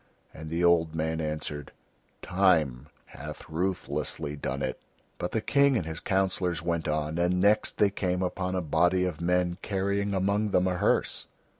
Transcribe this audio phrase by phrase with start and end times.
[0.33, 1.71] And the old man answered:
[2.23, 4.81] "Time hath ruthlessly done it."
[5.19, 9.05] But the King and his councillors went on, and next they came upon a body
[9.05, 11.27] of men carrying among them a hearse.